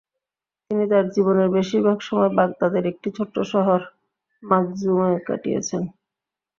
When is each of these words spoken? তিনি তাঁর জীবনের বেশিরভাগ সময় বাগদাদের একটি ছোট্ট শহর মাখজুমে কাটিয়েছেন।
তিনি 0.71 0.83
তাঁর 0.91 1.05
জীবনের 1.15 1.49
বেশিরভাগ 1.57 1.97
সময় 2.01 2.31
বাগদাদের 2.37 2.83
একটি 2.91 3.09
ছোট্ট 3.17 3.35
শহর 3.51 3.79
মাখজুমে 4.43 5.11
কাটিয়েছেন। 5.27 5.83